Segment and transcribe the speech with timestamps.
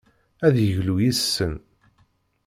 [0.47, 1.53] Ad yeglu yis-sen.